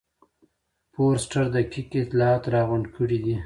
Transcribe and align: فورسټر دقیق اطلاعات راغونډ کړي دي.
فورسټر 0.93 1.45
دقیق 1.55 1.89
اطلاعات 2.03 2.43
راغونډ 2.55 2.85
کړي 2.95 3.19
دي. 3.25 3.35